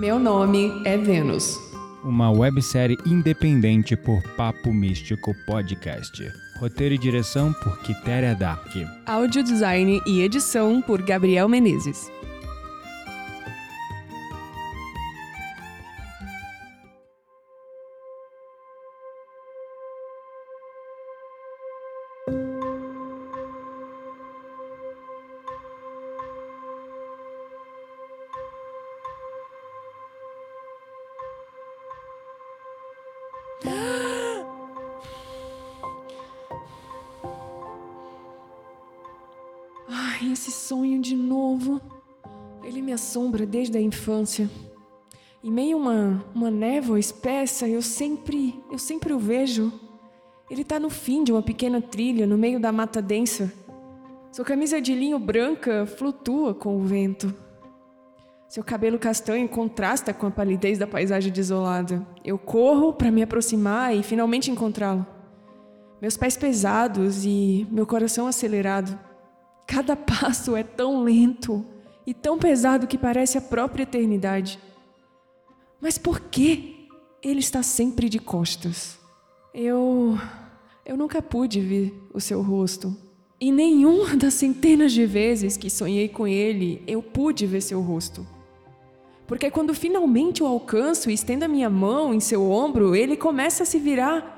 [0.00, 1.60] Meu nome é Vênus.
[2.02, 6.26] Uma websérie independente por Papo Místico Podcast.
[6.58, 8.74] Roteiro e direção por Quitéria Dark.
[9.04, 12.10] Áudio design e edição por Gabriel Menezes.
[44.10, 44.50] Infância.
[45.42, 49.72] Em meio a uma, uma névoa espessa, eu sempre, eu sempre o vejo.
[50.50, 53.52] Ele está no fim de uma pequena trilha, no meio da mata densa.
[54.32, 57.32] Sua camisa de linho branca flutua com o vento.
[58.48, 62.04] Seu cabelo castanho contrasta com a palidez da paisagem desolada.
[62.24, 65.06] Eu corro para me aproximar e finalmente encontrá-lo.
[66.02, 68.98] Meus pés pesados e meu coração acelerado.
[69.68, 71.64] Cada passo é tão lento
[72.10, 74.58] e tão pesado que parece a própria eternidade.
[75.80, 76.88] Mas por que
[77.22, 78.98] ele está sempre de costas?
[79.54, 80.18] Eu.
[80.84, 82.96] Eu nunca pude ver o seu rosto.
[83.40, 88.26] E nenhuma das centenas de vezes que sonhei com ele, eu pude ver seu rosto.
[89.24, 93.62] Porque quando finalmente o alcanço e estendo a minha mão em seu ombro, ele começa
[93.62, 94.36] a se virar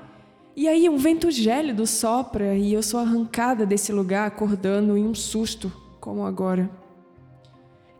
[0.55, 5.15] e aí um vento gélido sopra e eu sou arrancada desse lugar acordando em um
[5.15, 6.82] susto, como agora.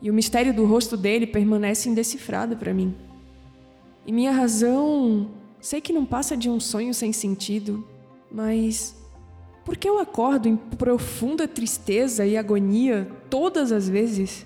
[0.03, 2.93] E o mistério do rosto dele permanece indecifrado para mim.
[4.05, 5.29] E minha razão,
[5.61, 7.87] sei que não passa de um sonho sem sentido,
[8.29, 8.97] mas
[9.63, 14.45] por que eu acordo em profunda tristeza e agonia todas as vezes?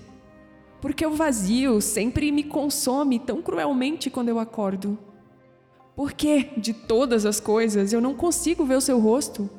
[0.80, 4.96] Porque o vazio sempre me consome tão cruelmente quando eu acordo.
[5.96, 9.50] Por que, de todas as coisas, eu não consigo ver o seu rosto?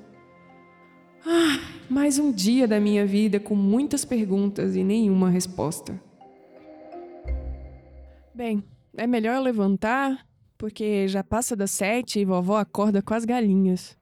[1.25, 1.59] Ah,
[1.89, 5.99] mais um dia da minha vida com muitas perguntas e nenhuma resposta.
[8.33, 8.63] Bem,
[8.95, 10.25] é melhor levantar,
[10.57, 13.99] porque já passa das sete e vovó acorda com as galinhas.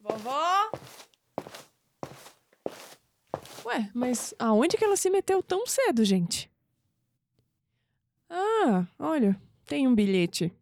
[0.00, 0.70] Vovó?
[3.70, 6.50] Ué, mas aonde que ela se meteu tão cedo, gente?
[8.28, 10.52] Ah, olha, tem um bilhete.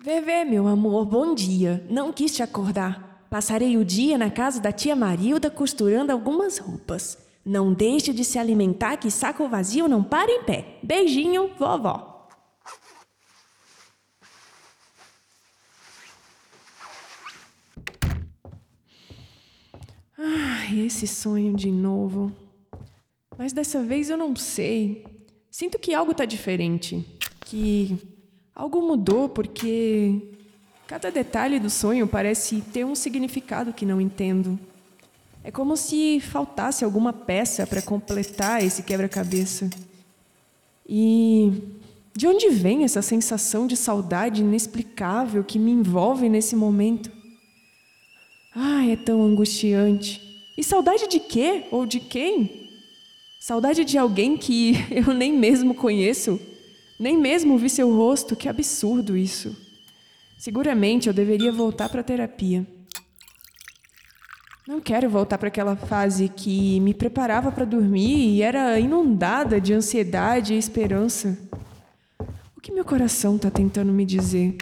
[0.00, 1.86] Vevê, meu amor, bom dia.
[1.88, 3.24] Não quis te acordar.
[3.30, 7.16] Passarei o dia na casa da tia Marilda costurando algumas roupas.
[7.44, 10.80] Não deixe de se alimentar que saco vazio não para em pé.
[10.82, 12.10] Beijinho, vovó.
[20.22, 22.30] Ai, esse sonho de novo.
[23.38, 25.06] Mas dessa vez eu não sei.
[25.50, 27.06] Sinto que algo tá diferente.
[27.40, 27.96] Que
[28.54, 30.36] algo mudou porque
[30.86, 34.58] cada detalhe do sonho parece ter um significado que não entendo.
[35.42, 39.70] É como se faltasse alguma peça para completar esse quebra-cabeça.
[40.86, 41.62] E
[42.14, 47.10] de onde vem essa sensação de saudade inexplicável que me envolve nesse momento?
[48.54, 50.29] Ai, é tão angustiante.
[50.56, 51.64] E saudade de quê?
[51.70, 52.70] Ou de quem?
[53.40, 56.40] Saudade de alguém que eu nem mesmo conheço,
[56.98, 58.36] nem mesmo vi seu rosto.
[58.36, 59.56] Que absurdo isso.
[60.38, 62.66] Seguramente eu deveria voltar para a terapia.
[64.66, 69.72] Não quero voltar para aquela fase que me preparava para dormir e era inundada de
[69.72, 71.36] ansiedade e esperança.
[72.56, 74.56] O que meu coração está tentando me dizer?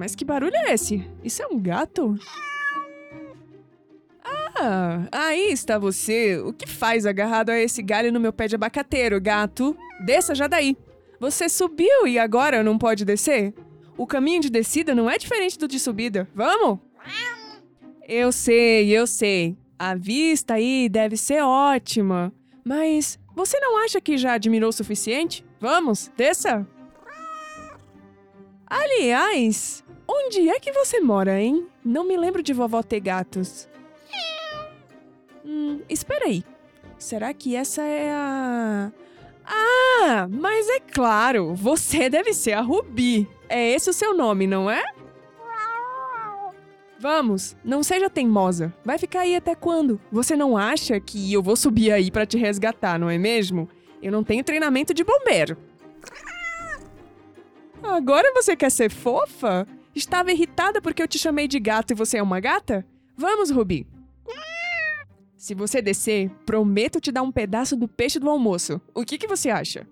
[0.00, 1.06] Mas, que barulho é esse?
[1.22, 2.18] Isso é um gato?
[4.24, 6.38] Ah, aí está você.
[6.38, 9.76] O que faz agarrado a esse galho no meu pé de abacateiro, gato?
[10.02, 10.74] Desça já daí.
[11.20, 13.52] Você subiu e agora não pode descer?
[13.94, 16.26] O caminho de descida não é diferente do de subida.
[16.34, 16.78] Vamos?
[18.08, 19.54] Eu sei, eu sei.
[19.78, 22.32] A vista aí deve ser ótima.
[22.64, 25.44] Mas você não acha que já admirou o suficiente?
[25.60, 26.66] Vamos, desça!
[28.70, 31.66] Aliás, onde é que você mora, hein?
[31.84, 33.68] Não me lembro de vovó ter gatos.
[35.44, 36.44] Hum, espera aí.
[36.96, 38.92] Será que essa é a.
[39.44, 43.28] Ah, mas é claro, você deve ser a Rubi.
[43.48, 44.84] É esse o seu nome, não é?
[47.00, 48.72] Vamos, não seja teimosa.
[48.84, 49.98] Vai ficar aí até quando?
[50.12, 53.68] Você não acha que eu vou subir aí para te resgatar, não é mesmo?
[54.02, 55.56] Eu não tenho treinamento de bombeiro.
[57.82, 59.66] Agora você quer ser fofa?
[59.94, 62.86] Estava irritada porque eu te chamei de gato e você é uma gata?
[63.16, 63.86] Vamos, Rubi.
[65.36, 68.80] Se você descer, prometo te dar um pedaço do peixe do almoço.
[68.94, 69.86] O que, que você acha?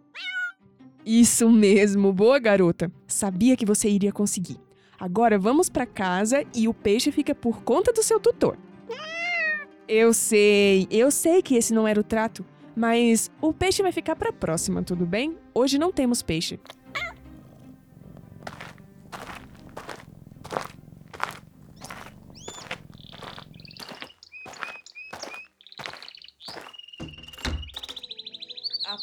[1.04, 2.92] Isso mesmo, boa garota.
[3.06, 4.60] Sabia que você iria conseguir.
[5.00, 8.58] Agora vamos para casa e o peixe fica por conta do seu tutor.
[9.88, 12.44] Eu sei, eu sei que esse não era o trato,
[12.76, 15.38] mas o peixe vai ficar para próxima, tudo bem?
[15.54, 16.60] Hoje não temos peixe.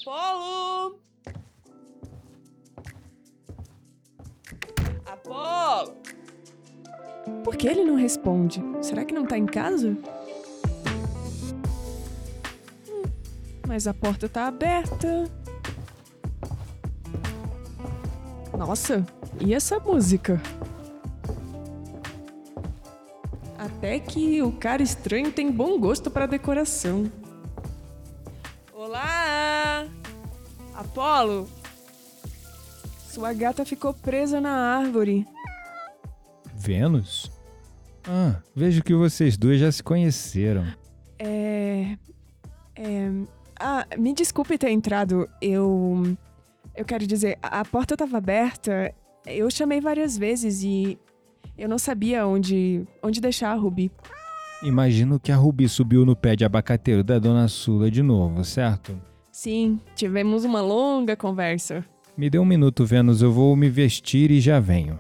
[0.06, 1.00] Apolo!
[5.04, 5.98] Apolo!
[7.44, 8.62] Por que ele não responde?
[8.84, 9.98] Será que não tá em casa?
[13.68, 15.24] Mas a porta tá aberta.
[18.56, 19.04] Nossa,
[19.40, 20.40] e essa música?
[23.58, 27.12] Até que o cara estranho tem bom gosto para decoração.
[30.86, 31.50] Apolo!
[33.10, 35.26] Sua gata ficou presa na árvore.
[36.56, 37.32] Vênus?
[38.08, 40.66] Ah, vejo que vocês dois já se conheceram.
[41.18, 41.98] É.
[42.76, 43.10] É.
[43.60, 45.28] Ah, me desculpe ter entrado.
[45.42, 46.16] Eu.
[46.76, 48.94] Eu quero dizer, a porta estava aberta.
[49.26, 51.00] Eu chamei várias vezes e.
[51.58, 52.86] Eu não sabia onde.
[53.02, 53.92] onde deixar a Ruby.
[54.62, 58.96] Imagino que a Rubi subiu no pé de abacateiro da Dona Sula de novo, certo?
[59.36, 61.84] Sim, tivemos uma longa conversa.
[62.16, 64.98] Me dê um minuto, Vênus, eu vou me vestir e já venho.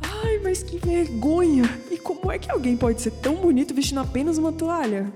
[0.00, 1.64] Ai, mas que vergonha!
[1.90, 5.12] E como é que alguém pode ser tão bonito vestindo apenas uma toalha?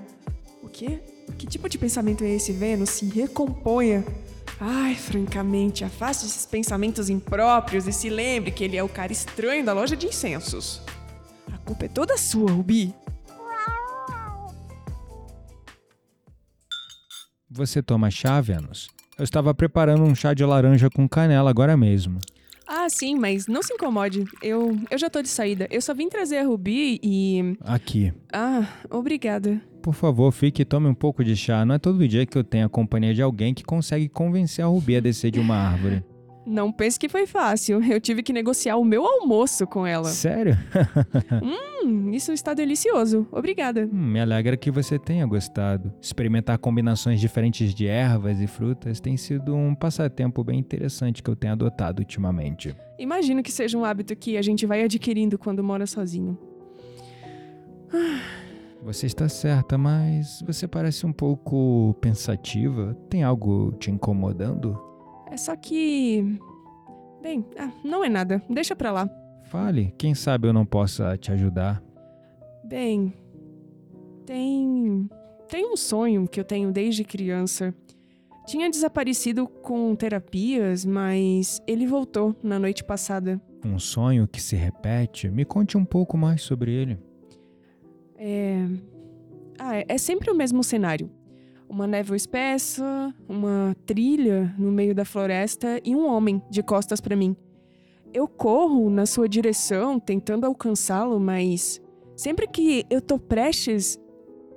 [0.64, 0.98] O quê?
[1.38, 2.90] Que tipo de pensamento é esse, Vênus?
[2.90, 4.04] Se recomponha.
[4.58, 9.64] Ai, francamente, afaste esses pensamentos impróprios e se lembre que ele é o cara estranho
[9.64, 10.82] da loja de incensos.
[11.52, 12.92] A culpa é toda sua, Rubi.
[17.58, 18.86] Você toma chá, Vênus?
[19.18, 22.20] Eu estava preparando um chá de laranja com canela agora mesmo.
[22.64, 24.24] Ah, sim, mas não se incomode.
[24.40, 25.66] Eu, eu já tô de saída.
[25.68, 27.56] Eu só vim trazer a Rubi e.
[27.62, 28.12] Aqui.
[28.32, 29.60] Ah, obrigada.
[29.82, 31.64] Por favor, fique e tome um pouco de chá.
[31.64, 34.68] Não é todo dia que eu tenho a companhia de alguém que consegue convencer a
[34.68, 36.04] Rubi a descer de uma árvore.
[36.48, 37.82] Não pense que foi fácil.
[37.84, 40.08] Eu tive que negociar o meu almoço com ela.
[40.08, 40.56] Sério?
[41.80, 43.26] Hum, isso está delicioso.
[43.30, 43.88] Obrigada.
[43.90, 45.92] Hum, me alegra que você tenha gostado.
[46.02, 51.36] Experimentar combinações diferentes de ervas e frutas tem sido um passatempo bem interessante que eu
[51.36, 52.74] tenho adotado ultimamente.
[52.98, 56.36] Imagino que seja um hábito que a gente vai adquirindo quando mora sozinho.
[58.82, 62.94] Você está certa, mas você parece um pouco pensativa.
[63.08, 64.78] Tem algo te incomodando?
[65.30, 66.38] É só que.
[67.22, 68.42] Bem, ah, não é nada.
[68.48, 69.08] Deixa pra lá.
[69.44, 71.82] Fale, quem sabe eu não possa te ajudar.
[72.64, 73.12] Bem,
[74.26, 75.08] tem.
[75.48, 77.74] Tem um sonho que eu tenho desde criança.
[78.46, 83.40] Tinha desaparecido com terapias, mas ele voltou na noite passada.
[83.64, 85.28] Um sonho que se repete?
[85.28, 86.98] Me conte um pouco mais sobre ele.
[88.16, 88.66] É.
[89.58, 91.10] Ah, é- é sempre o mesmo cenário.
[91.68, 97.14] Uma névoa espessa, uma trilha no meio da floresta e um homem de costas pra
[97.14, 97.36] mim.
[98.12, 101.80] Eu corro na sua direção, tentando alcançá-lo, mas
[102.16, 103.98] sempre que eu tô prestes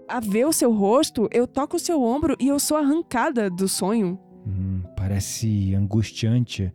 [0.07, 3.67] a ver o seu rosto, eu toco o seu ombro e eu sou arrancada do
[3.67, 4.17] sonho.
[4.47, 6.73] Hum, parece angustiante.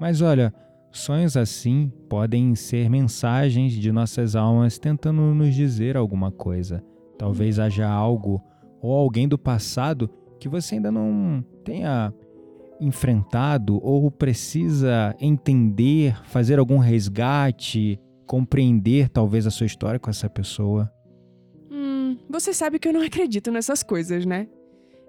[0.00, 0.52] Mas olha,
[0.92, 6.84] sonhos assim podem ser mensagens de nossas almas tentando nos dizer alguma coisa.
[7.18, 8.42] Talvez haja algo
[8.86, 12.12] ou alguém do passado que você ainda não tenha
[12.80, 20.90] enfrentado ou precisa entender, fazer algum resgate, compreender talvez a sua história com essa pessoa.
[21.70, 24.48] Hum, você sabe que eu não acredito nessas coisas, né?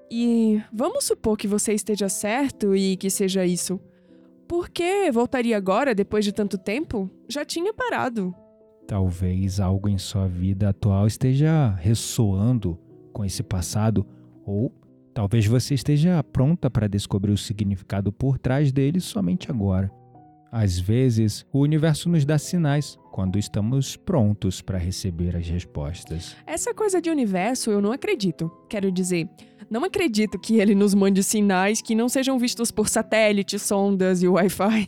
[0.09, 3.79] E vamos supor que você esteja certo e que seja isso.
[4.47, 7.09] Por que voltaria agora, depois de tanto tempo?
[7.27, 8.33] Já tinha parado.
[8.87, 12.79] Talvez algo em sua vida atual esteja ressoando
[13.17, 14.05] com esse passado,
[14.45, 14.71] ou
[15.11, 19.91] talvez você esteja pronta para descobrir o significado por trás dele somente agora.
[20.51, 26.35] Às vezes, o universo nos dá sinais quando estamos prontos para receber as respostas.
[26.45, 28.51] Essa coisa de universo eu não acredito.
[28.69, 29.27] Quero dizer,
[29.67, 34.27] não acredito que ele nos mande sinais que não sejam vistos por satélites, sondas e
[34.27, 34.87] Wi-Fi.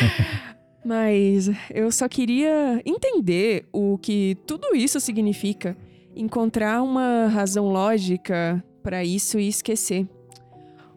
[0.82, 5.76] Mas eu só queria entender o que tudo isso significa,
[6.14, 10.08] encontrar uma razão lógica para isso e esquecer.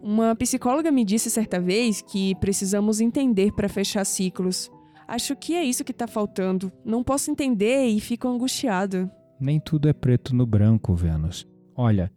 [0.01, 4.69] Uma psicóloga me disse certa vez que precisamos entender para fechar ciclos.
[5.07, 6.71] Acho que é isso que tá faltando.
[6.83, 9.09] Não posso entender e fico angustiada.
[9.39, 11.47] Nem tudo é preto no branco, Vênus.
[11.75, 12.11] Olha,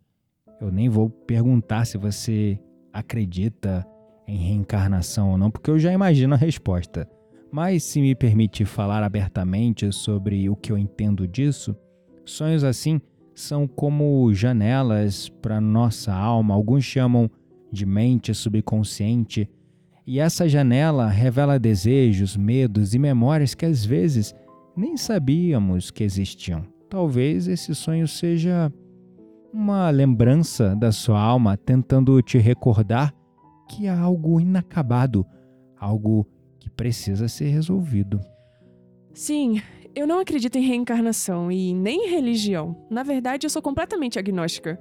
[0.61, 2.59] eu nem vou perguntar se você
[2.93, 3.87] acredita
[4.27, 7.09] em reencarnação ou não, porque eu já imagino a resposta.
[7.53, 11.77] Mas se me permitir falar abertamente sobre o que eu entendo disso,
[12.27, 13.01] sonhos assim
[13.35, 17.31] são como janelas para nossa alma, alguns chamam
[17.71, 19.49] de mente subconsciente,
[20.07, 24.35] e essa janela revela desejos, medos e memórias que às vezes
[24.77, 26.65] nem sabíamos que existiam.
[26.89, 28.73] Talvez esse sonho seja
[29.53, 33.13] uma lembrança da sua alma tentando te recordar
[33.69, 35.27] que há algo inacabado,
[35.77, 36.27] algo
[36.61, 38.21] que precisa ser resolvido.
[39.13, 39.61] Sim,
[39.97, 42.77] eu não acredito em reencarnação e nem em religião.
[42.91, 44.79] Na verdade, eu sou completamente agnóstica.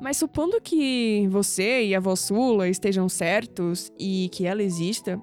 [0.00, 5.20] Mas supondo que você e a avó Sula estejam certos e que ela exista,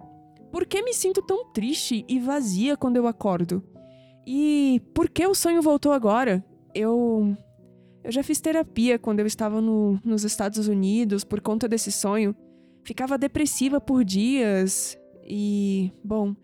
[0.52, 3.64] por que me sinto tão triste e vazia quando eu acordo?
[4.28, 6.44] E por que o sonho voltou agora?
[6.76, 7.34] Eu.
[8.04, 12.36] Eu já fiz terapia quando eu estava no, nos Estados Unidos por conta desse sonho.
[12.84, 15.92] Ficava depressiva por dias e.
[16.04, 16.36] Bom,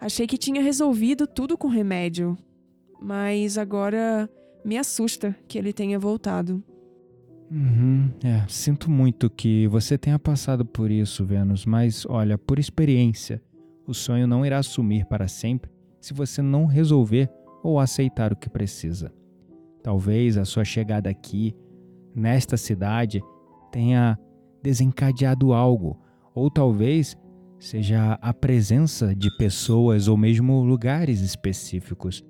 [0.00, 2.36] achei que tinha resolvido tudo com remédio.
[3.00, 4.28] Mas agora
[4.64, 6.62] me assusta que ele tenha voltado.
[7.50, 13.40] Uhum, é, sinto muito que você tenha passado por isso, Vênus, mas olha, por experiência,
[13.86, 17.30] o sonho não irá sumir para sempre se você não resolver
[17.62, 19.12] ou aceitar o que precisa.
[19.82, 21.54] Talvez a sua chegada aqui,
[22.14, 23.22] nesta cidade,
[23.70, 24.18] tenha
[24.60, 26.00] desencadeado algo,
[26.34, 27.16] ou talvez
[27.58, 32.24] seja a presença de pessoas ou mesmo lugares específicos.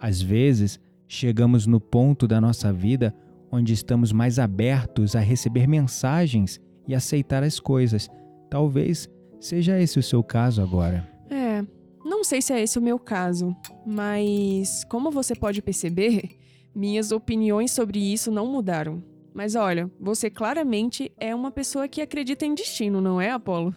[0.00, 3.14] Às vezes, chegamos no ponto da nossa vida
[3.50, 8.08] onde estamos mais abertos a receber mensagens e aceitar as coisas.
[8.50, 9.08] Talvez
[9.40, 11.08] seja esse o seu caso agora.
[11.30, 11.64] É,
[12.04, 13.54] não sei se é esse o meu caso,
[13.86, 16.38] mas como você pode perceber,
[16.74, 19.02] minhas opiniões sobre isso não mudaram.
[19.34, 23.74] Mas olha, você claramente é uma pessoa que acredita em destino, não é, Apolo?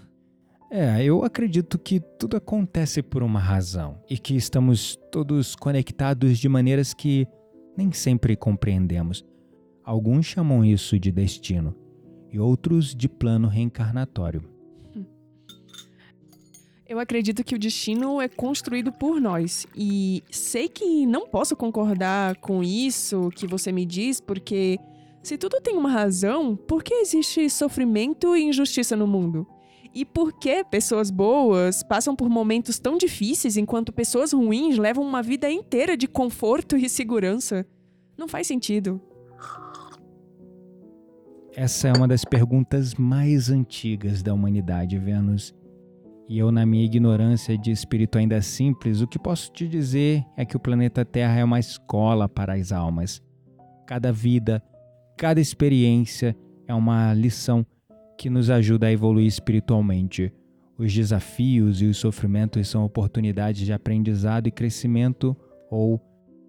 [0.74, 6.48] É, eu acredito que tudo acontece por uma razão e que estamos todos conectados de
[6.48, 7.28] maneiras que
[7.78, 9.22] nem sempre compreendemos.
[9.84, 11.76] Alguns chamam isso de destino
[12.32, 14.50] e outros de plano reencarnatório.
[16.88, 22.38] Eu acredito que o destino é construído por nós e sei que não posso concordar
[22.38, 24.80] com isso que você me diz, porque
[25.22, 29.46] se tudo tem uma razão, por que existe sofrimento e injustiça no mundo?
[29.94, 35.22] E por que pessoas boas passam por momentos tão difíceis enquanto pessoas ruins levam uma
[35.22, 37.66] vida inteira de conforto e segurança?
[38.18, 39.02] Não faz sentido.
[41.54, 45.54] Essa é uma das perguntas mais antigas da humanidade, Vênus.
[46.30, 50.46] E eu, na minha ignorância de espírito ainda simples, o que posso te dizer é
[50.46, 53.22] que o planeta Terra é uma escola para as almas.
[53.86, 54.64] Cada vida,
[55.18, 56.34] cada experiência
[56.66, 57.66] é uma lição
[58.22, 60.32] que nos ajuda a evoluir espiritualmente.
[60.78, 65.36] Os desafios e os sofrimentos são oportunidades de aprendizado e crescimento
[65.72, 66.00] ou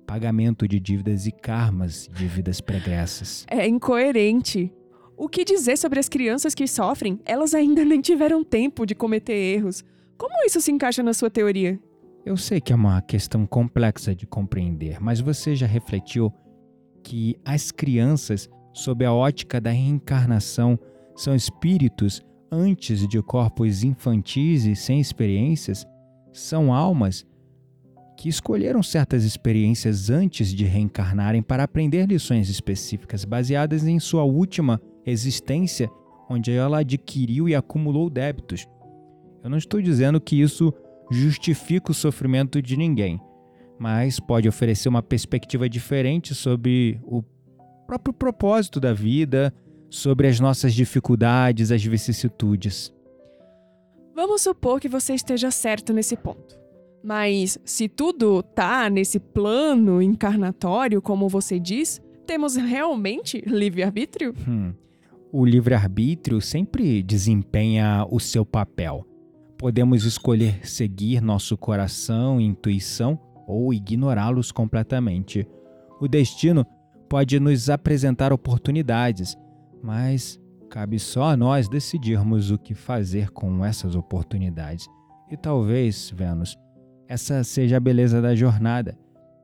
[0.07, 3.47] pagamento de dívidas e karmas de vidas pregressas.
[3.51, 4.71] É incoerente.
[5.17, 7.19] O que dizer sobre as crianças que sofrem?
[7.25, 9.83] Elas ainda nem tiveram tempo de cometer erros.
[10.19, 11.81] Como isso se encaixa na sua teoria?
[12.23, 16.31] Eu sei que é uma questão complexa de compreender, mas você já refletiu
[17.03, 20.79] que as crianças, sob a ótica da reencarnação,
[21.23, 25.87] são espíritos antes de corpos infantis e sem experiências?
[26.33, 27.25] São almas
[28.17, 34.81] que escolheram certas experiências antes de reencarnarem para aprender lições específicas baseadas em sua última
[35.07, 35.89] existência
[36.29, 38.67] onde ela adquiriu e acumulou débitos.
[39.45, 40.73] Eu não estou dizendo que isso
[41.11, 43.21] justifica o sofrimento de ninguém,
[43.79, 47.23] mas pode oferecer uma perspectiva diferente sobre o
[47.87, 49.53] próprio propósito da vida,
[49.93, 52.91] sobre as nossas dificuldades, as vicissitudes.
[54.15, 56.59] Vamos supor que você esteja certo nesse ponto.
[57.05, 64.35] Mas se tudo tá nesse plano encarnatório, como você diz, temos realmente livre-arbítrio?
[64.49, 64.73] Hum.
[65.31, 69.07] O livre-arbítrio sempre desempenha o seu papel.
[69.59, 75.47] Podemos escolher seguir nosso coração e intuição ou ignorá-los completamente.
[76.01, 76.65] O destino
[77.11, 79.37] pode nos apresentar oportunidades,
[79.83, 84.89] mas cabe só a nós decidirmos o que fazer com essas oportunidades.
[85.31, 86.57] E talvez, Vênus,
[87.09, 88.97] essa seja a beleza da jornada.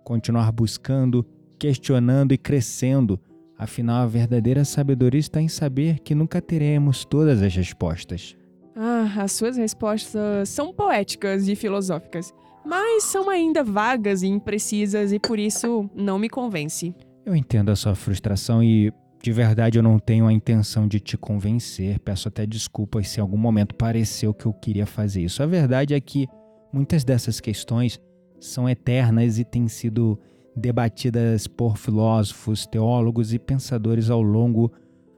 [0.05, 1.27] Continuar buscando,
[1.59, 3.21] questionando e crescendo.
[3.59, 8.37] Afinal, a verdadeira sabedoria está em saber que nunca teremos todas as respostas.
[8.75, 12.33] Ah, as suas respostas são poéticas e filosóficas,
[12.65, 16.95] mas são ainda vagas e imprecisas e por isso não me convence.
[17.27, 21.17] Eu entendo a sua frustração e de verdade eu não tenho a intenção de te
[21.17, 21.99] convencer.
[22.01, 25.43] Peço até desculpas se em algum momento pareceu que eu queria fazer isso.
[25.43, 26.29] A verdade é que
[26.73, 28.01] muitas dessas questões
[28.41, 30.19] são eternas e têm sido
[30.57, 34.73] debatidas por filósofos, teólogos e pensadores ao longo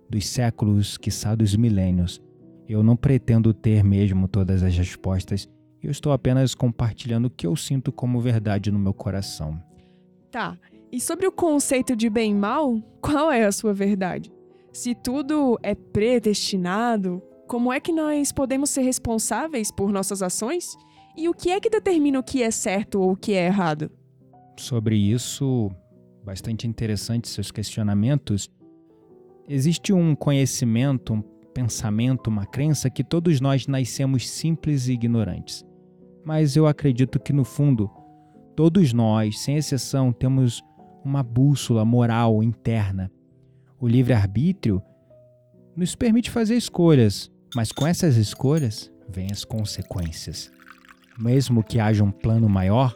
[0.08, 2.20] dos séculos, quiçá dos milênios.
[2.68, 5.48] Eu não pretendo ter mesmo todas as respostas,
[5.82, 9.60] eu estou apenas compartilhando o que eu sinto como verdade no meu coração.
[10.30, 10.56] Tá,
[10.92, 14.32] e sobre o conceito de bem e mal, qual é a sua verdade?
[14.72, 20.76] Se tudo é predestinado, como é que nós podemos ser responsáveis por nossas ações?
[21.16, 23.90] E o que é que determina o que é certo ou o que é errado?
[24.56, 25.70] Sobre isso,
[26.24, 28.48] bastante interessante seus questionamentos.
[29.48, 35.64] Existe um conhecimento, um pensamento, uma crença que todos nós nascemos simples e ignorantes.
[36.24, 37.90] Mas eu acredito que no fundo,
[38.54, 40.62] todos nós, sem exceção, temos
[41.04, 43.10] uma bússola moral interna.
[43.78, 44.82] O livre-arbítrio
[45.76, 50.50] nos permite fazer escolhas, mas com essas escolhas vêm as consequências.
[51.18, 52.94] Mesmo que haja um plano maior,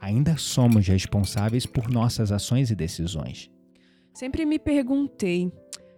[0.00, 3.50] ainda somos responsáveis por nossas ações e decisões.
[4.12, 5.52] Sempre me perguntei: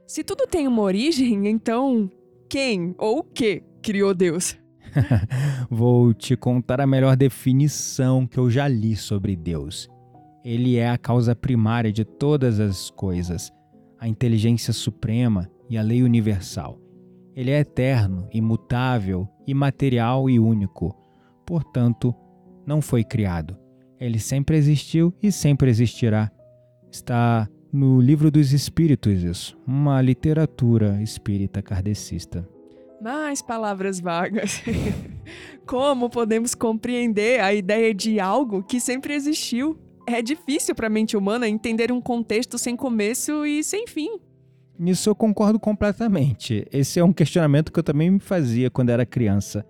[0.07, 2.11] se tudo tem uma origem, então
[2.48, 4.57] quem ou o que criou Deus?
[5.70, 9.88] Vou te contar a melhor definição que eu já li sobre Deus.
[10.44, 13.52] Ele é a causa primária de todas as coisas,
[13.98, 16.81] a inteligência suprema e a lei universal.
[17.35, 20.94] Ele é eterno, imutável, imaterial e único.
[21.46, 22.14] Portanto,
[22.66, 23.57] não foi criado.
[23.98, 26.31] Ele sempre existiu e sempre existirá.
[26.90, 32.46] Está no Livro dos Espíritos, isso, uma literatura espírita kardecista.
[33.00, 34.62] Mais palavras vagas.
[35.64, 39.78] Como podemos compreender a ideia de algo que sempre existiu?
[40.07, 44.19] É difícil para a mente humana entender um contexto sem começo e sem fim.
[44.79, 46.67] Nisso eu concordo completamente.
[46.73, 49.65] Esse é um questionamento que eu também me fazia quando era criança.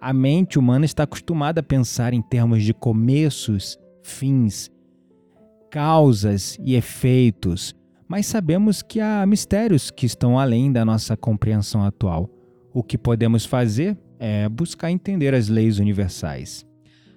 [0.00, 4.70] A mente humana está acostumada a pensar em termos de começos, fins,
[5.70, 7.74] causas e efeitos,
[8.06, 12.28] mas sabemos que há mistérios que estão além da nossa compreensão atual.
[12.72, 16.66] O que podemos fazer é buscar entender as leis universais.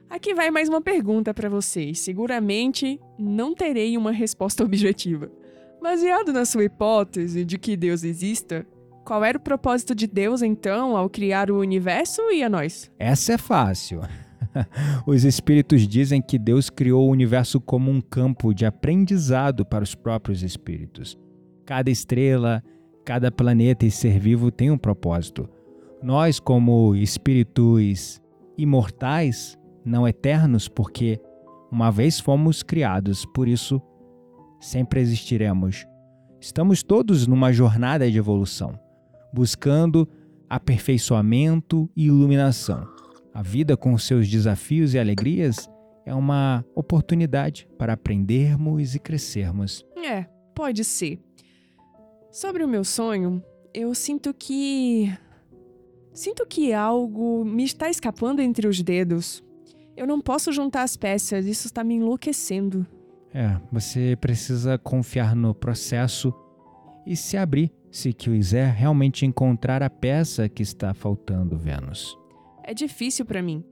[0.10, 2.00] Aqui vai mais uma pergunta para vocês.
[2.00, 5.30] Seguramente não terei uma resposta objetiva.
[5.82, 8.66] Baseado na sua hipótese de que Deus exista,
[9.04, 12.92] qual era o propósito de Deus então ao criar o universo e a nós?
[12.98, 14.02] Essa é fácil.
[15.06, 19.94] Os espíritos dizem que Deus criou o universo como um campo de aprendizado para os
[19.94, 21.18] próprios espíritos.
[21.66, 22.64] Cada estrela,
[23.04, 25.50] cada planeta e ser vivo tem um propósito.
[26.02, 28.22] Nós, como espíritos
[28.58, 31.22] imortais, não eternos, porque
[31.72, 33.82] uma vez fomos criados, por isso
[34.60, 35.86] sempre existiremos.
[36.42, 38.80] Estamos todos numa jornada de evolução,
[39.34, 40.08] buscando
[40.50, 42.88] aperfeiçoamento e iluminação.
[43.34, 45.70] A vida, com seus desafios e alegrias,
[46.06, 49.86] é uma oportunidade para aprendermos e crescermos.
[49.98, 51.20] É, pode ser.
[52.32, 53.44] Sobre o meu sonho,
[53.74, 55.12] eu sinto que.
[56.14, 59.44] Sinto que algo me está escapando entre os dedos.
[59.96, 62.86] Eu não posso juntar as peças, isso está me enlouquecendo.
[63.34, 66.34] É, você precisa confiar no processo
[67.06, 72.18] e se abrir se quiser realmente encontrar a peça que está faltando, Vênus
[72.66, 73.64] é difícil para mim.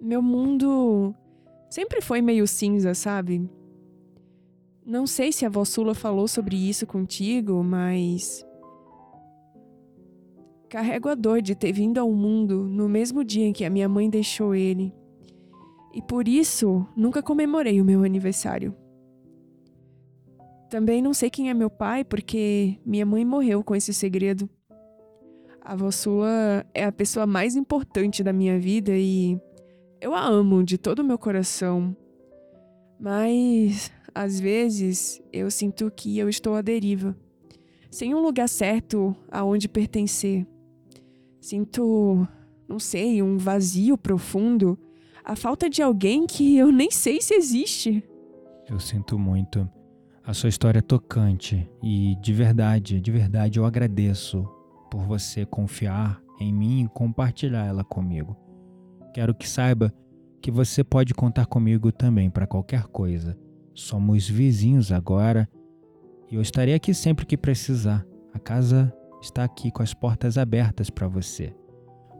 [0.00, 1.14] Meu mundo
[1.68, 3.48] sempre foi meio cinza, sabe?
[4.84, 8.45] Não sei se a Vossula falou sobre isso contigo, mas.
[10.76, 13.88] Carrego a dor de ter vindo ao mundo no mesmo dia em que a minha
[13.88, 14.92] mãe deixou ele.
[15.94, 18.76] E por isso nunca comemorei o meu aniversário.
[20.68, 24.50] Também não sei quem é meu pai, porque minha mãe morreu com esse segredo.
[25.62, 29.40] A avó sua é a pessoa mais importante da minha vida e
[29.98, 31.96] eu a amo de todo o meu coração.
[33.00, 37.16] Mas, às vezes, eu sinto que eu estou à deriva,
[37.90, 40.46] sem um lugar certo aonde pertencer.
[41.46, 42.26] Sinto,
[42.68, 44.76] não sei, um vazio profundo,
[45.24, 48.02] a falta de alguém que eu nem sei se existe.
[48.68, 49.70] Eu sinto muito.
[50.24, 54.42] A sua história é tocante e de verdade, de verdade eu agradeço
[54.90, 58.36] por você confiar em mim e compartilhar ela comigo.
[59.14, 59.94] Quero que saiba
[60.42, 63.38] que você pode contar comigo também para qualquer coisa.
[63.72, 65.48] Somos vizinhos agora
[66.28, 68.04] e eu estarei aqui sempre que precisar.
[68.34, 71.54] A casa está aqui com as portas abertas para você.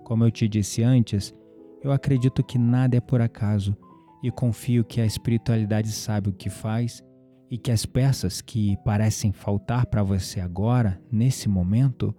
[0.04, 1.34] Como eu te disse antes,
[1.82, 3.76] eu acredito que nada é por acaso
[4.22, 7.02] e confio que a espiritualidade sabe o que faz
[7.50, 12.14] e que as peças que parecem faltar para você agora, nesse momento,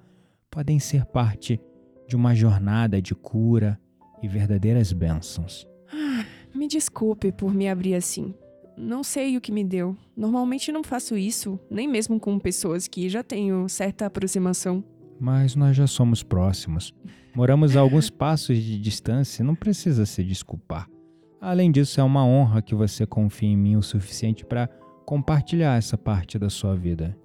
[0.49, 1.59] podem ser parte
[2.07, 3.79] de uma jornada de cura
[4.21, 5.67] e verdadeiras bênçãos.
[5.91, 8.33] Ah, me desculpe por me abrir assim.
[8.77, 9.97] Não sei o que me deu.
[10.15, 14.83] Normalmente não faço isso, nem mesmo com pessoas que já tenho certa aproximação.
[15.19, 16.93] Mas nós já somos próximos.
[17.35, 20.87] Moramos a alguns passos de distância, não precisa se desculpar.
[21.41, 24.69] Além disso, é uma honra que você confie em mim o suficiente para
[25.05, 27.17] compartilhar essa parte da sua vida.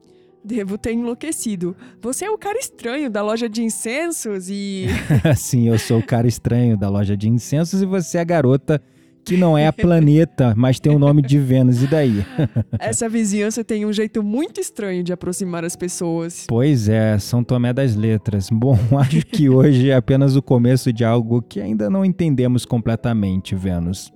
[0.42, 1.76] Devo ter enlouquecido.
[2.00, 4.86] Você é o cara estranho da loja de incensos e.
[5.36, 8.82] Sim, eu sou o cara estranho da loja de incensos e você é a garota
[9.24, 12.24] que não é a planeta, mas tem o nome de Vênus, e daí?
[12.78, 16.46] Essa vizinhança tem um jeito muito estranho de aproximar as pessoas.
[16.48, 18.48] Pois é, São Tomé das Letras.
[18.50, 23.54] Bom, acho que hoje é apenas o começo de algo que ainda não entendemos completamente,
[23.54, 24.12] Vênus.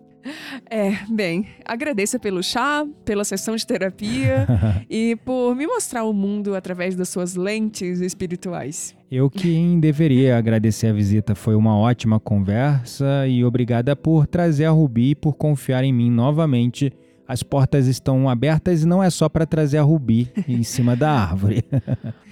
[0.70, 4.46] É, bem, agradeça pelo chá, pela sessão de terapia
[4.90, 8.94] e por me mostrar o mundo através das suas lentes espirituais.
[9.10, 11.34] Eu quem deveria agradecer a visita.
[11.34, 16.10] Foi uma ótima conversa e obrigada por trazer a Rubi e por confiar em mim
[16.10, 16.92] novamente.
[17.28, 21.10] As portas estão abertas e não é só para trazer a Rubi em cima da
[21.10, 21.64] árvore.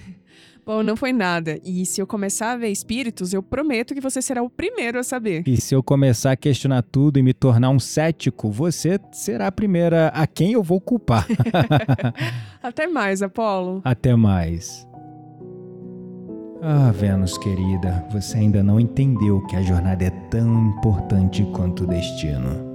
[0.65, 1.59] Bom, não foi nada.
[1.63, 5.03] E se eu começar a ver espíritos, eu prometo que você será o primeiro a
[5.03, 5.43] saber.
[5.45, 9.51] E se eu começar a questionar tudo e me tornar um cético, você será a
[9.51, 11.27] primeira a quem eu vou culpar.
[12.63, 13.81] Até mais, Apolo.
[13.83, 14.87] Até mais.
[16.63, 21.87] Ah, Vênus querida, você ainda não entendeu que a jornada é tão importante quanto o
[21.87, 22.74] destino.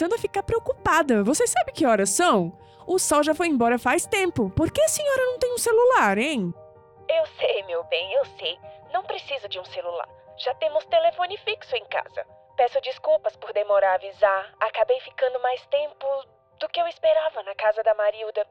[0.00, 1.22] Começando a ficar preocupada.
[1.22, 2.58] Você sabe que horas são?
[2.86, 4.48] O sol já foi embora faz tempo.
[4.56, 6.54] Por que a senhora não tem um celular, hein?
[7.06, 8.58] Eu sei, meu bem, eu sei.
[8.94, 10.08] Não precisa de um celular.
[10.38, 12.24] Já temos telefone fixo em casa.
[12.56, 14.54] Peço desculpas por demorar a avisar.
[14.58, 16.06] Acabei ficando mais tempo
[16.58, 18.46] do que eu esperava na casa da Marilda.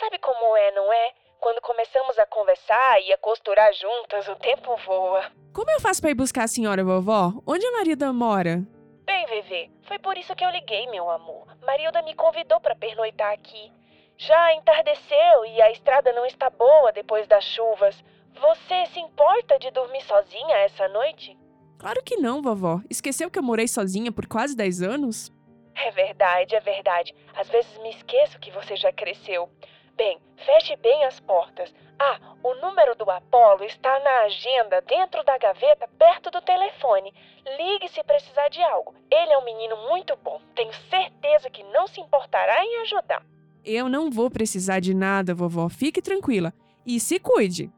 [0.00, 1.12] Sabe como é, não é?
[1.38, 5.30] Quando começamos a conversar e a costurar juntas, o tempo voa.
[5.52, 7.34] Como eu faço para ir buscar a senhora, vovó?
[7.46, 8.62] Onde a Marilda mora?
[9.04, 11.46] Bem, Vevê, foi por isso que eu liguei, meu amor.
[11.62, 13.70] Marilda me convidou para pernoitar aqui.
[14.16, 18.02] Já entardeceu e a estrada não está boa depois das chuvas.
[18.40, 21.36] Você se importa de dormir sozinha essa noite?
[21.78, 22.80] Claro que não, vovó.
[22.88, 25.30] Esqueceu que eu morei sozinha por quase 10 anos?
[25.74, 27.14] É verdade, é verdade.
[27.34, 29.50] Às vezes me esqueço que você já cresceu.
[29.96, 31.72] Bem, feche bem as portas.
[31.98, 37.14] Ah, o número do Apolo está na agenda dentro da gaveta perto do telefone.
[37.56, 38.94] Ligue se precisar de algo.
[39.10, 40.40] Ele é um menino muito bom.
[40.54, 43.22] Tenho certeza que não se importará em ajudar.
[43.64, 45.68] Eu não vou precisar de nada, vovó.
[45.68, 46.52] Fique tranquila.
[46.84, 47.70] E se cuide.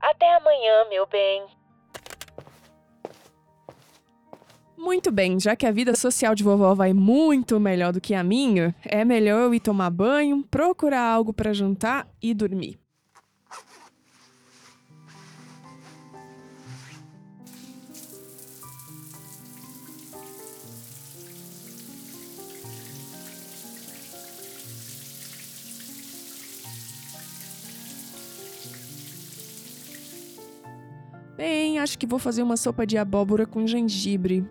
[0.00, 1.46] Até amanhã, meu bem.
[4.82, 8.24] Muito bem, já que a vida social de vovó vai muito melhor do que a
[8.24, 12.78] minha, é melhor eu ir tomar banho, procurar algo para jantar e dormir.
[31.36, 34.48] Bem, acho que vou fazer uma sopa de abóbora com gengibre.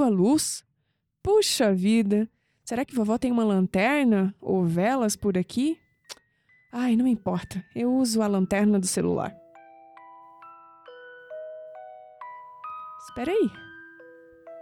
[0.00, 0.64] Caiu a luz?
[1.22, 2.28] Puxa vida!
[2.64, 5.78] Será que vovó tem uma lanterna ou velas por aqui?
[6.72, 7.64] Ai, não importa.
[7.74, 9.34] Eu uso a lanterna do celular.
[13.08, 13.50] Espera aí.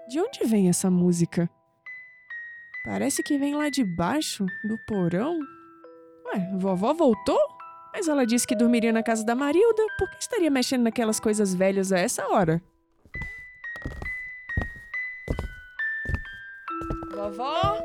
[0.08, 1.50] De onde vem essa música?
[2.84, 5.38] Parece que vem lá de baixo, do porão.
[6.32, 7.40] Ué, vovó voltou?
[7.92, 9.82] Mas ela disse que dormiria na casa da Marilda.
[9.98, 12.62] Por que estaria mexendo naquelas coisas velhas a essa hora?
[17.28, 17.76] Vovó?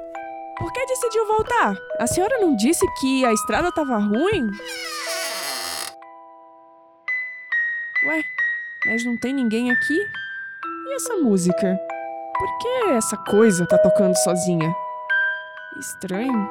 [0.57, 1.75] Por que decidiu voltar?
[1.99, 4.49] A senhora não disse que a estrada estava ruim?
[8.05, 8.23] Ué,
[8.85, 9.99] mas não tem ninguém aqui?
[10.87, 11.77] E essa música?
[12.37, 14.73] Por que essa coisa tá tocando sozinha?
[15.77, 16.49] Estranho.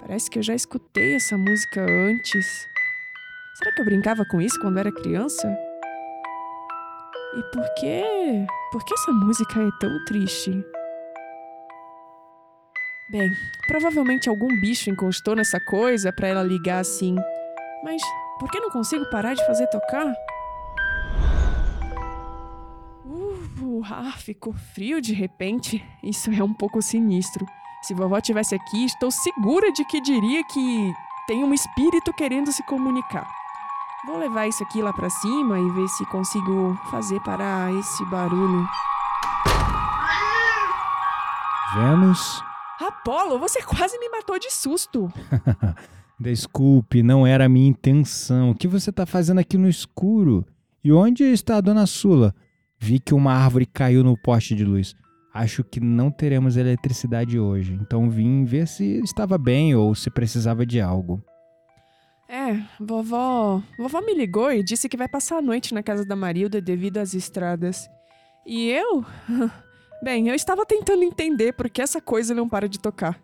[0.00, 2.68] Parece que eu já escutei essa música antes.
[3.54, 5.48] Será que eu brincava com isso quando era criança?
[7.34, 8.46] E por que.
[8.70, 10.73] Por que essa música é tão triste?
[13.14, 13.32] Bem,
[13.68, 17.14] provavelmente algum bicho encostou nessa coisa para ela ligar assim.
[17.84, 18.02] Mas
[18.40, 20.12] por que não consigo parar de fazer tocar?
[23.06, 25.80] Uh, ah, ficou frio de repente.
[26.02, 27.46] Isso é um pouco sinistro.
[27.82, 30.92] Se vovó tivesse aqui, estou segura de que diria que
[31.28, 33.30] tem um espírito querendo se comunicar.
[34.06, 38.66] Vou levar isso aqui lá para cima e ver se consigo fazer parar esse barulho.
[41.76, 42.42] Vênus,
[42.80, 45.12] Apolo, você quase me matou de susto.
[46.18, 48.50] Desculpe, não era a minha intenção.
[48.50, 50.46] O que você está fazendo aqui no escuro?
[50.82, 52.34] E onde está a dona Sula?
[52.78, 54.94] Vi que uma árvore caiu no poste de luz.
[55.32, 60.64] Acho que não teremos eletricidade hoje, então vim ver se estava bem ou se precisava
[60.64, 61.24] de algo.
[62.28, 63.60] É, vovó.
[63.76, 66.98] Vovó me ligou e disse que vai passar a noite na casa da Marilda devido
[66.98, 67.88] às estradas.
[68.46, 69.04] E eu?
[70.02, 73.18] Bem, eu estava tentando entender por que essa coisa não para de tocar.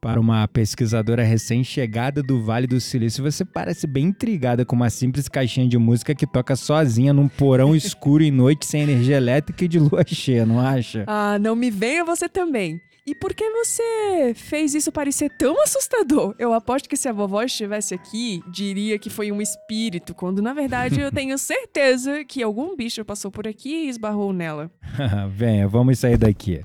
[0.00, 5.28] Para uma pesquisadora recém-chegada do Vale do Silício, você parece bem intrigada com uma simples
[5.28, 9.68] caixinha de música que toca sozinha num porão escuro em noite sem energia elétrica e
[9.68, 11.04] de lua cheia, não acha?
[11.06, 12.80] Ah, não me venha você também.
[13.06, 16.34] E por que você fez isso parecer tão assustador?
[16.40, 20.52] Eu aposto que se a vovó estivesse aqui, diria que foi um espírito, quando na
[20.52, 24.72] verdade eu tenho certeza que algum bicho passou por aqui e esbarrou nela.
[25.30, 26.64] Venha, vamos sair daqui.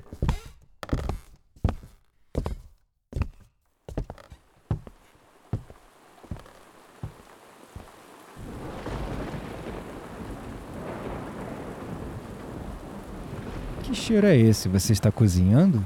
[13.84, 14.68] Que cheiro é esse?
[14.68, 15.84] Você está cozinhando?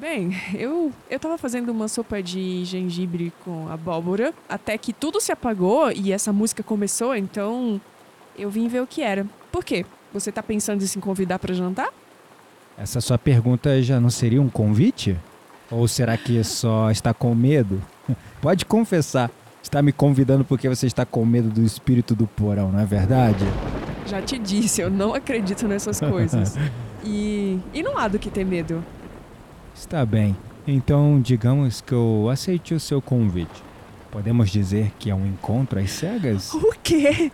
[0.00, 5.30] Bem, eu, eu tava fazendo uma sopa de gengibre com abóbora, até que tudo se
[5.30, 7.78] apagou e essa música começou, então
[8.36, 9.26] eu vim ver o que era.
[9.52, 9.84] Por quê?
[10.12, 11.90] Você tá pensando em se convidar para jantar?
[12.78, 15.16] Essa sua pergunta já não seria um convite?
[15.70, 17.80] Ou será que só está com medo?
[18.40, 19.30] Pode confessar.
[19.62, 23.44] Está me convidando porque você está com medo do espírito do porão, não é verdade?
[24.06, 26.56] Já te disse, eu não acredito nessas coisas.
[27.02, 28.84] E, e não há do que ter medo.
[29.80, 30.36] Está bem.
[30.68, 33.64] Então, digamos que eu aceite o seu convite.
[34.10, 36.52] Podemos dizer que é um encontro às cegas?
[36.62, 37.32] O quê?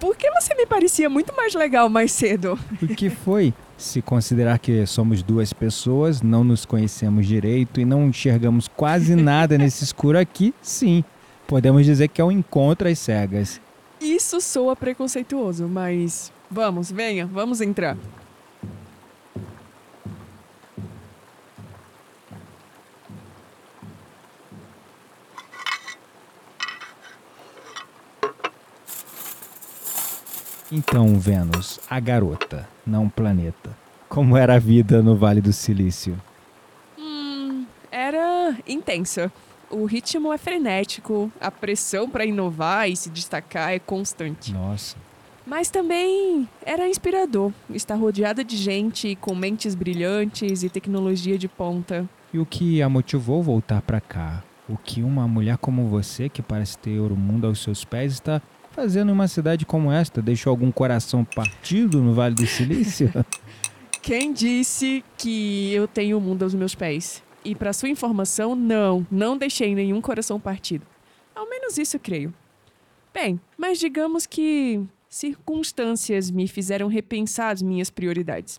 [0.00, 2.58] Por que você me parecia muito mais legal mais cedo?
[2.80, 3.52] O que foi?
[3.76, 9.58] Se considerar que somos duas pessoas, não nos conhecemos direito e não enxergamos quase nada
[9.58, 11.04] nesse escuro aqui, sim.
[11.46, 13.60] Podemos dizer que é um encontro às cegas.
[14.00, 17.96] Isso soa preconceituoso, mas vamos, venha, vamos entrar.
[30.76, 33.70] Então, Vênus, a garota, não o planeta.
[34.08, 36.20] Como era a vida no Vale do Silício?
[36.98, 39.30] Hum, era intensa.
[39.70, 44.52] O ritmo é frenético, a pressão para inovar e se destacar é constante.
[44.52, 44.96] Nossa.
[45.46, 52.04] Mas também era inspirador estar rodeada de gente com mentes brilhantes e tecnologia de ponta.
[52.32, 54.42] E o que a motivou voltar para cá?
[54.68, 58.42] O que uma mulher como você, que parece ter o mundo aos seus pés, está
[58.74, 60.20] fazendo em uma cidade como esta?
[60.20, 63.10] Deixou algum coração partido no Vale do Silício?
[64.02, 67.22] Quem disse que eu tenho o mundo aos meus pés?
[67.44, 70.84] E para sua informação, não, não deixei nenhum coração partido.
[71.34, 72.34] Ao menos isso eu creio.
[73.12, 78.58] Bem, mas digamos que circunstâncias me fizeram repensar as minhas prioridades.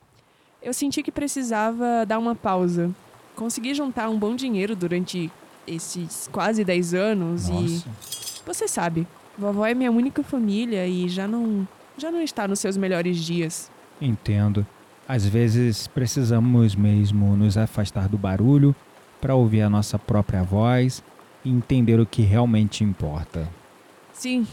[0.63, 2.89] Eu senti que precisava dar uma pausa.
[3.35, 5.29] Consegui juntar um bom dinheiro durante
[5.67, 7.87] esses quase 10 anos Nossa.
[7.87, 9.05] e você sabe,
[9.37, 11.67] vovó é minha única família e já não
[11.97, 13.71] já não está nos seus melhores dias.
[14.01, 14.65] Entendo.
[15.07, 18.75] Às vezes precisamos mesmo nos afastar do barulho
[19.21, 21.03] para ouvir a nossa própria voz
[21.43, 23.47] e entender o que realmente importa.
[24.11, 24.47] Sim,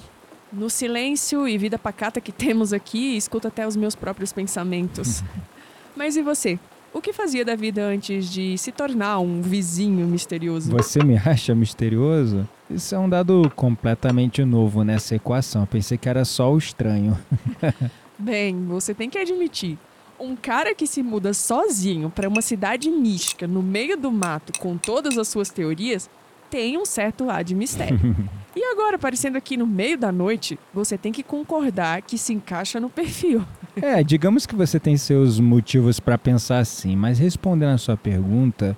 [0.53, 5.25] no silêncio e vida pacata que temos aqui, escuto até os meus próprios pensamentos.
[5.97, 6.59] Mas e você?
[6.95, 10.71] O que fazia da vida antes de se tornar um vizinho misterioso?
[10.71, 12.47] Você me acha misterioso?
[12.69, 15.65] Isso é um dado completamente novo nessa equação.
[15.65, 17.19] Pensei que era só o estranho.
[18.19, 19.79] Bem, você tem que admitir.
[20.21, 24.77] Um cara que se muda sozinho para uma cidade mística no meio do mato com
[24.77, 26.11] todas as suas teorias
[26.53, 27.99] tem um certo ar de mistério.
[28.55, 32.79] e agora, aparecendo aqui no meio da noite, você tem que concordar que se encaixa
[32.79, 33.43] no perfil.
[33.81, 38.77] É, digamos que você tem seus motivos para pensar assim, mas respondendo a sua pergunta,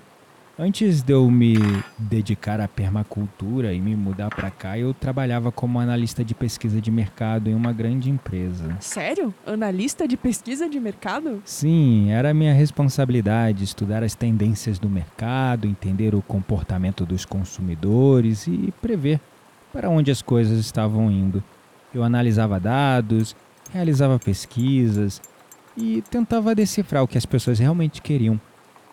[0.57, 1.55] antes de eu me
[1.97, 6.89] dedicar à permacultura e me mudar para cá, eu trabalhava como analista de pesquisa de
[6.89, 8.75] mercado em uma grande empresa.
[8.79, 9.33] Sério?
[9.45, 11.41] Analista de pesquisa de mercado?
[11.43, 18.73] Sim, era minha responsabilidade estudar as tendências do mercado, entender o comportamento dos consumidores e
[18.81, 19.19] prever
[19.73, 21.43] para onde as coisas estavam indo.
[21.93, 23.35] Eu analisava dados,
[23.71, 25.21] realizava pesquisas
[25.75, 28.39] e tentava decifrar o que as pessoas realmente queriam.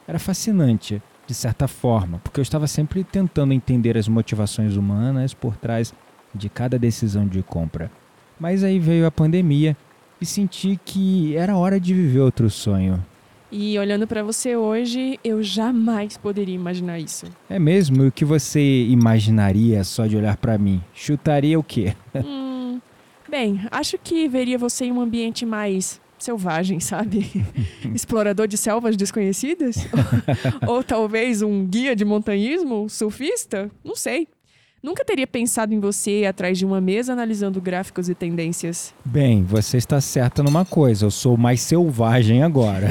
[0.06, 5.56] Era fascinante, de certa forma, porque eu estava sempre tentando entender as motivações humanas por
[5.56, 5.94] trás
[6.34, 7.90] de cada decisão de compra.
[8.38, 9.76] Mas aí veio a pandemia
[10.20, 13.04] e senti que era hora de viver outro sonho.
[13.54, 17.26] E olhando para você hoje, eu jamais poderia imaginar isso.
[17.50, 18.02] É mesmo?
[18.02, 20.82] E o que você imaginaria só de olhar para mim?
[20.94, 21.94] Chutaria o quê?
[22.14, 22.80] hum,
[23.30, 27.44] bem, acho que veria você em um ambiente mais selvagem, sabe?
[27.94, 29.76] Explorador de selvas desconhecidas?
[30.66, 32.88] ou, ou talvez um guia de montanhismo?
[32.88, 33.70] Surfista?
[33.84, 34.28] Não sei.
[34.82, 38.92] Nunca teria pensado em você atrás de uma mesa analisando gráficos e tendências.
[39.04, 42.88] Bem, você está certa numa coisa, eu sou mais selvagem agora.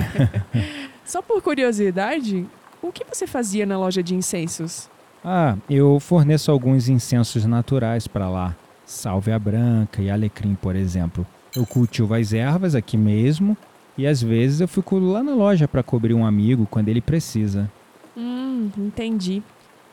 [1.03, 2.45] Só por curiosidade,
[2.81, 4.89] o que você fazia na loja de incensos?
[5.23, 8.55] ah, eu forneço alguns incensos naturais para lá.
[8.85, 11.25] Sálvia branca e alecrim, por exemplo.
[11.55, 13.57] Eu cultivo as ervas aqui mesmo
[13.97, 17.69] e às vezes eu fico lá na loja para cobrir um amigo quando ele precisa.
[18.15, 19.43] Hum, entendi.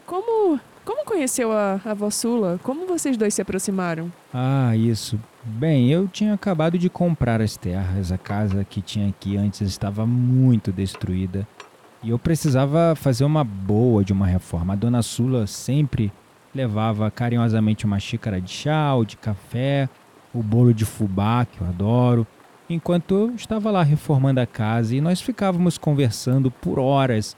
[0.06, 2.58] Como como conheceu a, a Vossula?
[2.62, 4.10] Como vocês dois se aproximaram?
[4.32, 5.20] Ah, isso.
[5.44, 8.10] Bem, eu tinha acabado de comprar as terras.
[8.10, 11.46] A casa que tinha aqui antes estava muito destruída.
[12.02, 14.72] E eu precisava fazer uma boa de uma reforma.
[14.72, 16.10] A dona Sula sempre
[16.54, 19.90] levava carinhosamente uma xícara de chá ou de café,
[20.34, 22.26] o bolo de fubá, que eu adoro,
[22.68, 27.36] enquanto eu estava lá reformando a casa e nós ficávamos conversando por horas.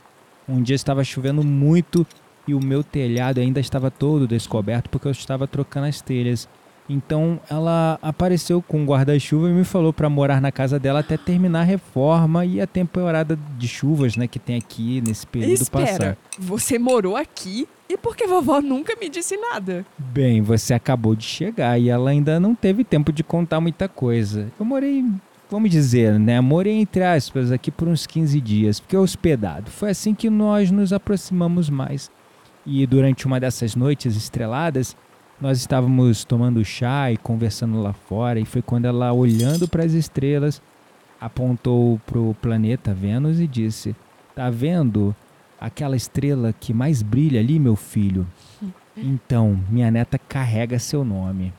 [0.48, 2.06] Um dia estava chovendo muito
[2.46, 6.48] e o meu telhado ainda estava todo descoberto porque eu estava trocando as telhas.
[6.92, 11.16] Então ela apareceu com um guarda-chuva e me falou para morar na casa dela até
[11.16, 15.86] terminar a reforma e a temporada de chuvas, né, que tem aqui nesse período Espera,
[15.86, 16.16] passar.
[16.36, 17.68] você morou aqui?
[17.88, 19.86] E por que vovó nunca me disse nada?
[19.96, 24.50] Bem, você acabou de chegar e ela ainda não teve tempo de contar muita coisa.
[24.58, 25.04] Eu morei,
[25.48, 29.70] vamos dizer, né, morei entre aspas aqui por uns 15 dias, fiquei hospedado.
[29.70, 32.10] Foi assim que nós nos aproximamos mais.
[32.66, 34.96] E durante uma dessas noites estreladas,
[35.40, 39.92] nós estávamos tomando chá e conversando lá fora, e foi quando ela, olhando para as
[39.92, 40.60] estrelas,
[41.20, 43.94] apontou para o planeta Vênus e disse:
[44.34, 45.14] Tá vendo
[45.60, 48.26] aquela estrela que mais brilha ali, meu filho?
[48.96, 51.54] Então, minha neta carrega seu nome.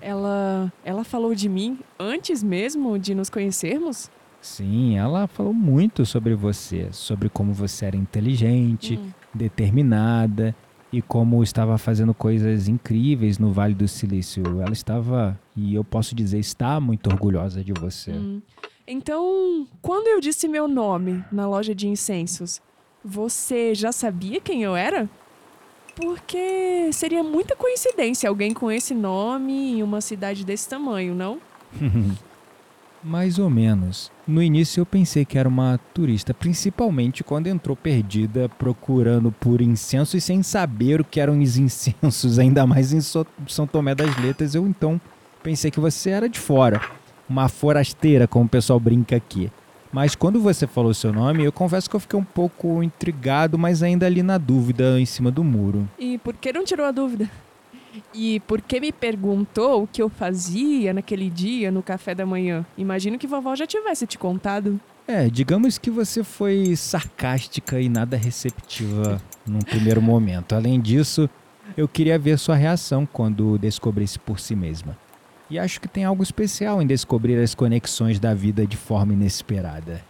[0.00, 4.08] Ela, ela falou de mim antes mesmo de nos conhecermos?
[4.40, 9.10] Sim, ela falou muito sobre você, sobre como você era inteligente, Hum.
[9.34, 10.54] determinada
[10.92, 14.42] e como estava fazendo coisas incríveis no Vale do Silício.
[14.60, 18.12] Ela estava, e eu posso dizer, está muito orgulhosa de você.
[18.12, 18.40] Hum.
[18.86, 22.60] Então, quando eu disse meu nome na loja de incensos,
[23.04, 25.08] você já sabia quem eu era?
[25.94, 31.40] Porque seria muita coincidência alguém com esse nome em uma cidade desse tamanho, não?
[33.06, 34.10] Mais ou menos.
[34.26, 40.16] No início eu pensei que era uma turista, principalmente quando entrou perdida procurando por incenso
[40.16, 44.56] e sem saber o que eram os incensos, ainda mais em São Tomé das Letras.
[44.56, 45.00] Eu então
[45.40, 46.80] pensei que você era de fora,
[47.28, 49.52] uma forasteira, como o pessoal brinca aqui.
[49.92, 53.84] Mas quando você falou seu nome, eu confesso que eu fiquei um pouco intrigado, mas
[53.84, 55.88] ainda ali na dúvida em cima do muro.
[55.96, 57.30] E por que não tirou a dúvida?
[58.14, 62.64] E por que me perguntou o que eu fazia naquele dia no café da manhã?
[62.76, 64.80] Imagino que vovó já tivesse te contado.
[65.08, 70.54] É, digamos que você foi sarcástica e nada receptiva num primeiro momento.
[70.54, 71.30] Além disso,
[71.76, 74.98] eu queria ver sua reação quando descobrisse por si mesma.
[75.48, 80.02] E acho que tem algo especial em descobrir as conexões da vida de forma inesperada.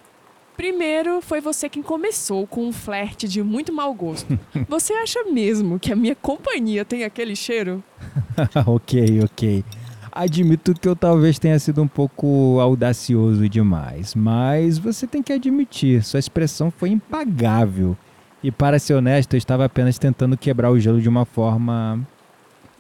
[0.57, 4.38] Primeiro, foi você quem começou com um flerte de muito mau gosto.
[4.68, 7.84] Você acha mesmo que a minha companhia tem aquele cheiro?
[8.66, 9.64] ok, ok.
[10.11, 16.02] Admito que eu talvez tenha sido um pouco audacioso demais, mas você tem que admitir,
[16.02, 17.94] sua expressão foi impagável.
[18.42, 22.00] E para ser honesto, eu estava apenas tentando quebrar o gelo de uma forma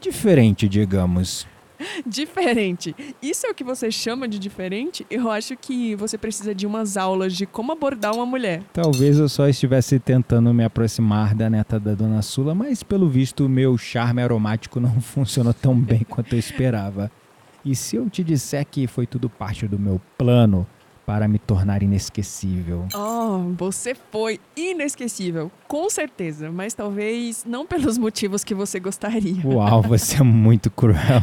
[0.00, 1.46] diferente, digamos.
[2.06, 2.94] Diferente.
[3.20, 5.06] Isso é o que você chama de diferente?
[5.10, 8.62] Eu acho que você precisa de umas aulas de como abordar uma mulher.
[8.72, 13.48] Talvez eu só estivesse tentando me aproximar da neta da Dona Sula, mas pelo visto
[13.48, 17.10] meu charme aromático não funcionou tão bem quanto eu esperava.
[17.64, 20.66] E se eu te disser que foi tudo parte do meu plano,
[21.06, 22.86] para me tornar inesquecível.
[22.92, 29.46] Oh, você foi inesquecível, com certeza, mas talvez não pelos motivos que você gostaria.
[29.46, 31.22] Uau, você é muito cruel.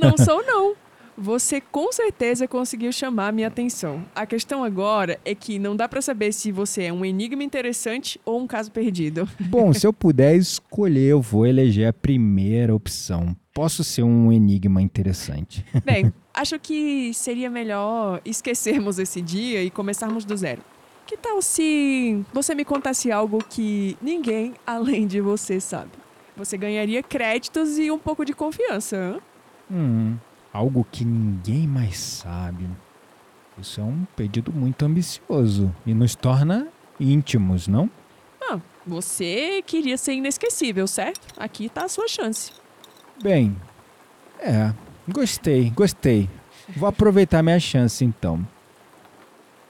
[0.00, 0.74] não sou não.
[1.16, 4.04] Você com certeza conseguiu chamar minha atenção.
[4.14, 8.20] A questão agora é que não dá para saber se você é um enigma interessante
[8.24, 9.28] ou um caso perdido.
[9.38, 13.36] Bom, se eu puder escolher, eu vou eleger a primeira opção.
[13.54, 15.64] Posso ser um enigma interessante.
[15.84, 20.62] Bem, acho que seria melhor esquecermos esse dia e começarmos do zero.
[21.06, 25.90] Que tal se você me contasse algo que ninguém além de você sabe?
[26.36, 28.96] Você ganharia créditos e um pouco de confiança.
[28.96, 29.20] Hein?
[29.70, 30.16] Hum,
[30.52, 32.68] algo que ninguém mais sabe.
[33.58, 37.90] Isso é um pedido muito ambicioso e nos torna íntimos, não?
[38.40, 41.26] Ah, você queria ser inesquecível, certo?
[41.38, 42.52] Aqui está a sua chance.
[43.22, 43.56] Bem,
[44.38, 44.72] é,
[45.08, 46.28] gostei, gostei.
[46.76, 48.46] Vou aproveitar minha chance então.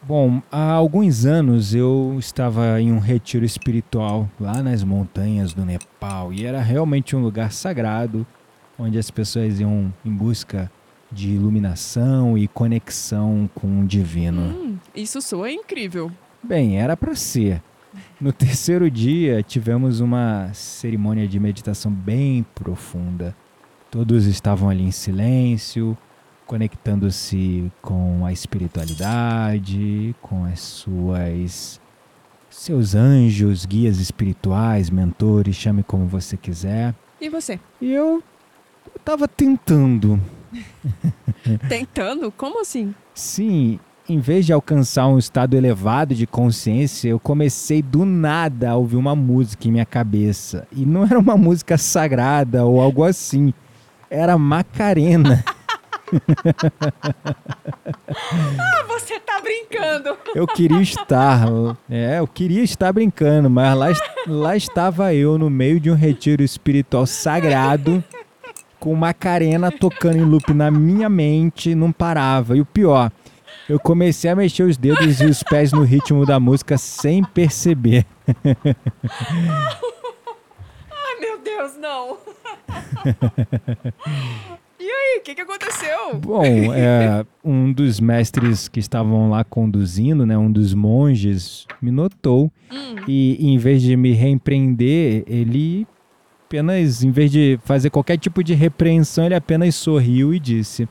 [0.04, 6.32] Bom, há alguns anos eu estava em um retiro espiritual lá nas montanhas do Nepal
[6.32, 8.26] e era realmente um lugar sagrado
[8.82, 10.70] onde as pessoas iam em busca
[11.10, 14.42] de iluminação e conexão com o divino.
[14.42, 16.10] Hum, isso soa incrível.
[16.42, 17.62] Bem, era para ser.
[18.20, 23.36] No terceiro dia, tivemos uma cerimônia de meditação bem profunda.
[23.90, 25.96] Todos estavam ali em silêncio,
[26.46, 31.80] conectando-se com a espiritualidade, com as suas
[32.48, 36.94] seus anjos, guias espirituais, mentores, chame como você quiser.
[37.20, 37.58] E você?
[37.80, 38.22] E eu
[38.96, 40.20] estava tentando.
[41.68, 42.30] tentando?
[42.32, 42.94] Como assim?
[43.14, 43.78] Sim,
[44.08, 48.96] em vez de alcançar um estado elevado de consciência, eu comecei do nada a ouvir
[48.96, 50.66] uma música em minha cabeça.
[50.72, 53.52] E não era uma música sagrada ou algo assim.
[54.10, 55.44] Era Macarena.
[58.58, 60.16] ah, você tá brincando.
[60.34, 61.48] Eu queria estar,
[61.88, 63.86] é, eu queria estar brincando, mas lá,
[64.26, 68.04] lá estava eu no meio de um retiro espiritual sagrado
[68.82, 72.56] com Macarena tocando em loop na minha mente, não parava.
[72.56, 73.12] E o pior,
[73.68, 78.04] eu comecei a mexer os dedos e os pés no ritmo da música sem perceber.
[80.90, 82.18] Ai, meu Deus, não.
[84.84, 86.16] E aí, o que, que aconteceu?
[86.16, 86.42] Bom,
[86.74, 92.96] é, um dos mestres que estavam lá conduzindo, né, um dos monges, me notou hum.
[93.06, 95.86] e em vez de me repreender, ele
[96.52, 100.86] apenas, em vez de fazer qualquer tipo de repreensão, ele apenas sorriu e disse: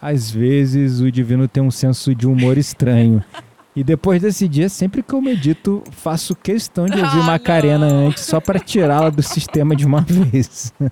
[0.00, 3.22] Às vezes o divino tem um senso de humor estranho.
[3.76, 8.08] E depois desse dia, sempre que eu medito, faço questão de ouvir ah, Macarena não.
[8.08, 10.72] antes, só para tirá-la do sistema de uma vez.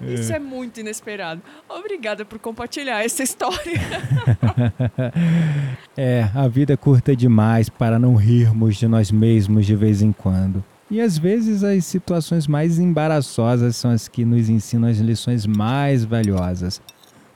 [0.00, 1.40] Isso é muito inesperado.
[1.66, 3.80] Obrigada por compartilhar essa história.
[5.96, 10.12] é, a vida é curta demais para não rirmos de nós mesmos de vez em
[10.12, 10.62] quando.
[10.90, 16.04] E às vezes as situações mais embaraçosas são as que nos ensinam as lições mais
[16.04, 16.80] valiosas.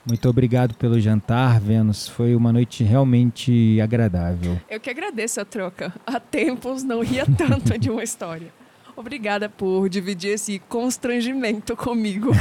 [0.07, 2.07] Muito obrigado pelo jantar, Vênus.
[2.07, 4.59] Foi uma noite realmente agradável.
[4.69, 5.93] Eu que agradeço a troca.
[6.07, 8.47] Há tempos não ria tanto de uma história.
[8.95, 12.31] Obrigada por dividir esse constrangimento comigo.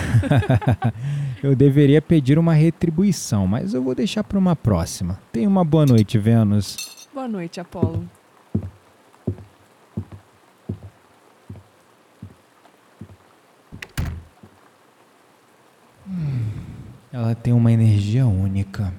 [1.42, 5.20] eu deveria pedir uma retribuição, mas eu vou deixar para uma próxima.
[5.32, 7.08] Tenha uma boa noite, Vênus.
[7.12, 8.08] Boa noite, Apolo.
[17.12, 18.92] Ela tem uma energia única.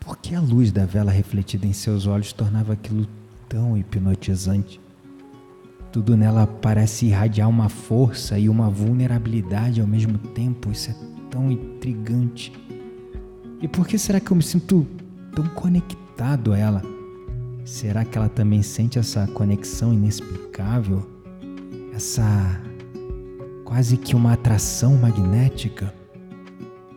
[0.00, 3.06] Por que a luz da vela refletida em seus olhos tornava aquilo
[3.48, 4.80] tão hipnotizante?
[5.92, 10.70] Tudo nela parece irradiar uma força e uma vulnerabilidade ao mesmo tempo.
[10.70, 10.94] Isso é
[11.30, 12.52] tão intrigante.
[13.60, 14.86] E por que será que eu me sinto
[15.34, 16.82] tão conectado a ela?
[17.64, 21.08] Será que ela também sente essa conexão inexplicável?
[21.94, 22.60] Essa
[23.64, 25.92] quase que uma atração magnética?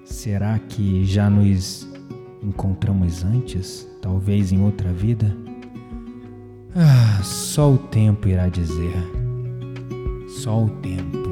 [0.03, 1.87] Será que já nos
[2.43, 3.87] encontramos antes?
[4.01, 5.35] Talvez em outra vida?
[6.75, 8.93] Ah, só o tempo irá dizer.
[10.27, 11.27] Só o tempo.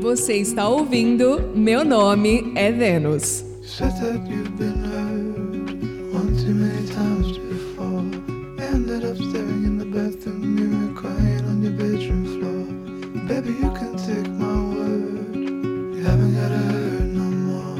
[0.00, 3.51] Você está ouvindo Meu Nome é Vênus.
[13.32, 15.34] Baby, you can take my word.
[15.34, 17.76] You haven't gotta hurt no more.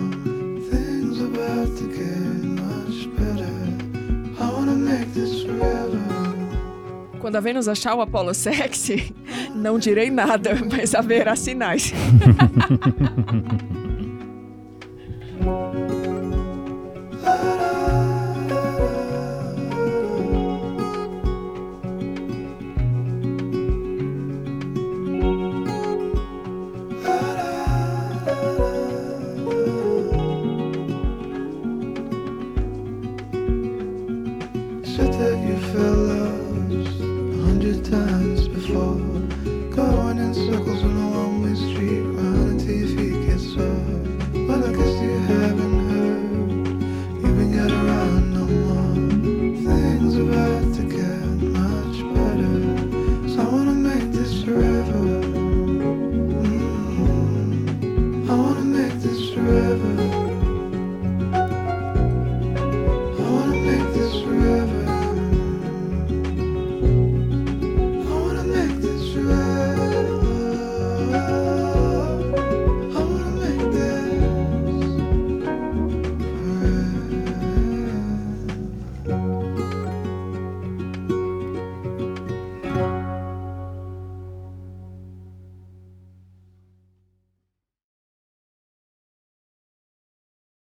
[0.70, 3.52] Things about to get much better.
[4.40, 6.00] I wanna make this forever.
[7.20, 9.14] Quando a Vênus achar o Apollo sexy,
[9.54, 11.92] não direi nada, mas haverá sinais.